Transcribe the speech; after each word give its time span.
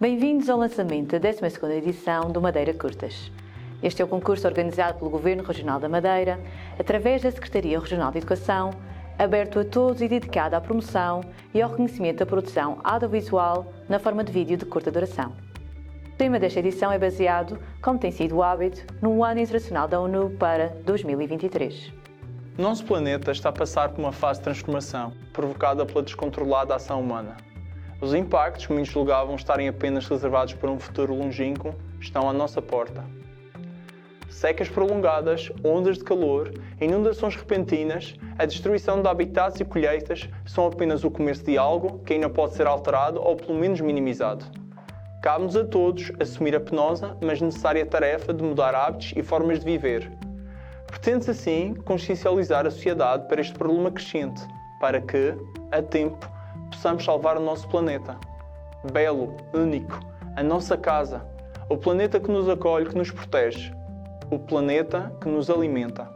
Bem-vindos 0.00 0.48
ao 0.48 0.56
lançamento 0.56 1.18
da 1.18 1.28
12ª 1.28 1.72
edição 1.72 2.30
do 2.30 2.40
Madeira 2.40 2.72
Curtas. 2.72 3.32
Este 3.82 4.00
é 4.00 4.04
o 4.04 4.06
concurso 4.06 4.46
organizado 4.46 4.96
pelo 4.96 5.10
Governo 5.10 5.42
Regional 5.42 5.80
da 5.80 5.88
Madeira, 5.88 6.38
através 6.78 7.20
da 7.20 7.32
Secretaria 7.32 7.80
Regional 7.80 8.12
de 8.12 8.18
Educação, 8.18 8.70
aberto 9.18 9.58
a 9.58 9.64
todos 9.64 10.00
e 10.00 10.06
dedicado 10.06 10.54
à 10.54 10.60
promoção 10.60 11.20
e 11.52 11.60
ao 11.60 11.70
reconhecimento 11.70 12.18
da 12.18 12.26
produção 12.26 12.78
audiovisual 12.84 13.72
na 13.88 13.98
forma 13.98 14.22
de 14.22 14.30
vídeo 14.30 14.56
de 14.56 14.64
curta 14.64 14.88
duração. 14.88 15.32
O 16.06 16.16
tema 16.16 16.38
desta 16.38 16.60
edição 16.60 16.92
é 16.92 16.98
baseado, 16.98 17.58
como 17.82 17.98
tem 17.98 18.12
sido 18.12 18.36
o 18.36 18.42
hábito, 18.44 18.86
no 19.02 19.24
Ano 19.24 19.40
Internacional 19.40 19.88
da 19.88 19.98
ONU 19.98 20.30
para 20.38 20.68
2023. 20.84 21.92
Nosso 22.56 22.84
planeta 22.84 23.32
está 23.32 23.48
a 23.48 23.52
passar 23.52 23.88
por 23.88 23.98
uma 23.98 24.12
fase 24.12 24.38
de 24.38 24.44
transformação, 24.44 25.12
provocada 25.32 25.84
pela 25.84 26.04
descontrolada 26.04 26.76
ação 26.76 27.00
humana. 27.00 27.36
Os 28.00 28.14
impactos 28.14 28.66
que 28.66 28.72
muitos 28.72 28.92
julgavam 28.92 29.34
estarem 29.34 29.66
apenas 29.66 30.06
reservados 30.06 30.54
para 30.54 30.70
um 30.70 30.78
futuro 30.78 31.14
longínquo 31.16 31.74
estão 32.00 32.30
à 32.30 32.32
nossa 32.32 32.62
porta. 32.62 33.04
Secas 34.28 34.68
prolongadas, 34.68 35.50
ondas 35.64 35.98
de 35.98 36.04
calor, 36.04 36.52
inundações 36.80 37.34
repentinas, 37.34 38.14
a 38.38 38.46
destruição 38.46 39.02
de 39.02 39.08
habitats 39.08 39.58
e 39.58 39.64
colheitas 39.64 40.28
são 40.46 40.68
apenas 40.68 41.02
o 41.02 41.10
começo 41.10 41.42
de 41.42 41.58
algo 41.58 41.98
que 42.04 42.12
ainda 42.12 42.30
pode 42.30 42.54
ser 42.54 42.68
alterado 42.68 43.20
ou 43.20 43.34
pelo 43.34 43.58
menos 43.58 43.80
minimizado. 43.80 44.44
Cabe-nos 45.20 45.56
a 45.56 45.64
todos 45.64 46.12
assumir 46.20 46.54
a 46.54 46.60
penosa, 46.60 47.16
mas 47.20 47.40
necessária 47.40 47.84
tarefa 47.84 48.32
de 48.32 48.44
mudar 48.44 48.76
hábitos 48.76 49.12
e 49.16 49.24
formas 49.24 49.58
de 49.58 49.64
viver. 49.64 50.08
Pretende-se 50.86 51.32
assim 51.32 51.74
consciencializar 51.84 52.64
a 52.64 52.70
sociedade 52.70 53.26
para 53.26 53.40
este 53.40 53.54
problema 53.54 53.90
crescente, 53.90 54.40
para 54.80 55.00
que, 55.00 55.34
a 55.72 55.82
tempo, 55.82 56.37
possamos 56.70 57.04
salvar 57.04 57.36
o 57.36 57.40
nosso 57.40 57.68
planeta. 57.68 58.16
Belo, 58.92 59.36
único, 59.52 59.98
a 60.36 60.42
nossa 60.42 60.76
casa, 60.76 61.26
o 61.68 61.76
planeta 61.76 62.20
que 62.20 62.30
nos 62.30 62.48
acolhe, 62.48 62.86
que 62.86 62.96
nos 62.96 63.10
protege, 63.10 63.74
o 64.30 64.38
planeta 64.38 65.12
que 65.20 65.28
nos 65.28 65.50
alimenta. 65.50 66.08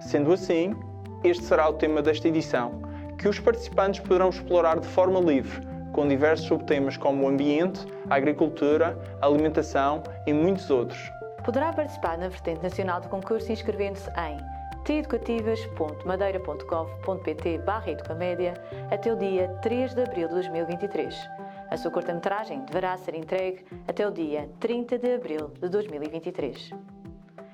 Sendo 0.00 0.32
assim, 0.32 0.74
este 1.22 1.44
será 1.44 1.68
o 1.68 1.74
tema 1.74 2.00
desta 2.00 2.28
edição, 2.28 2.80
que 3.18 3.28
os 3.28 3.38
participantes 3.38 4.00
poderão 4.00 4.28
explorar 4.28 4.80
de 4.80 4.86
forma 4.86 5.20
livre, 5.20 5.66
com 5.92 6.06
diversos 6.06 6.46
subtemas 6.46 6.96
como 6.96 7.24
o 7.24 7.28
ambiente, 7.28 7.84
a 8.08 8.14
agricultura, 8.14 8.98
a 9.20 9.26
alimentação 9.26 10.02
e 10.26 10.32
muitos 10.32 10.70
outros. 10.70 10.98
Poderá 11.44 11.72
participar 11.72 12.16
na 12.18 12.28
vertente 12.28 12.62
nacional 12.62 13.00
do 13.00 13.08
concurso 13.08 13.50
inscrevendo-se 13.50 14.08
em 14.10 14.57
teeducativas.madeira.gov.pt 14.88 17.60
educamédia 17.86 18.54
até 18.90 19.12
o 19.12 19.16
dia 19.16 19.48
3 19.60 19.94
de 19.94 20.02
abril 20.02 20.28
de 20.28 20.34
2023. 20.34 21.14
A 21.70 21.76
sua 21.76 21.90
curta-metragem 21.90 22.64
deverá 22.64 22.96
ser 22.96 23.14
entregue 23.14 23.66
até 23.86 24.08
o 24.08 24.10
dia 24.10 24.48
30 24.58 24.96
de 24.96 25.12
abril 25.12 25.48
de 25.60 25.68
2023. 25.68 26.70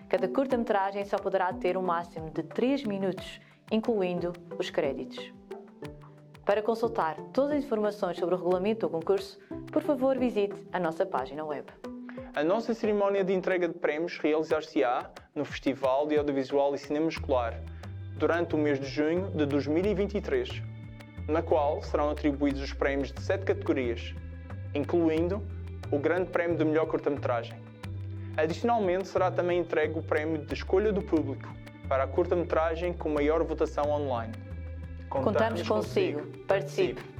Cada 0.08 0.28
curta-metragem 0.28 1.04
só 1.04 1.18
poderá 1.18 1.52
ter 1.52 1.76
um 1.76 1.82
máximo 1.82 2.30
de 2.30 2.44
3 2.44 2.84
minutos, 2.84 3.40
incluindo 3.68 4.32
os 4.56 4.70
créditos. 4.70 5.32
Para 6.44 6.62
consultar 6.62 7.16
todas 7.32 7.56
as 7.56 7.64
informações 7.64 8.16
sobre 8.16 8.36
o 8.36 8.38
regulamento 8.38 8.86
do 8.86 8.92
concurso, 8.92 9.40
por 9.72 9.82
favor 9.82 10.16
visite 10.16 10.54
a 10.72 10.78
nossa 10.78 11.04
página 11.04 11.44
web. 11.44 11.66
A 12.36 12.42
nossa 12.42 12.74
cerimónia 12.74 13.22
de 13.22 13.32
entrega 13.32 13.68
de 13.68 13.74
prémios 13.74 14.18
realizar-se-á 14.18 15.08
no 15.36 15.44
Festival 15.44 16.08
de 16.08 16.18
Audiovisual 16.18 16.74
e 16.74 16.78
Cinema 16.78 17.08
Escolar, 17.08 17.60
durante 18.16 18.56
o 18.56 18.58
mês 18.58 18.80
de 18.80 18.86
junho 18.86 19.30
de 19.30 19.46
2023, 19.46 20.60
na 21.28 21.42
qual 21.42 21.80
serão 21.80 22.10
atribuídos 22.10 22.60
os 22.60 22.72
prémios 22.72 23.12
de 23.12 23.22
sete 23.22 23.44
categorias, 23.44 24.16
incluindo 24.74 25.40
o 25.92 25.98
Grande 26.00 26.28
Prémio 26.30 26.58
de 26.58 26.64
Melhor 26.64 26.86
Curta-Metragem. 26.86 27.56
Adicionalmente, 28.36 29.06
será 29.06 29.30
também 29.30 29.60
entregue 29.60 29.96
o 29.96 30.02
prémio 30.02 30.44
de 30.44 30.54
escolha 30.54 30.92
do 30.92 31.02
público 31.02 31.48
para 31.88 32.02
a 32.02 32.08
curta-metragem 32.08 32.94
com 32.94 33.10
maior 33.10 33.44
votação 33.44 33.88
online. 33.92 34.34
Contamos, 35.08 35.62
Contamos 35.62 35.68
consigo. 35.68 36.26
Participe! 36.48 37.13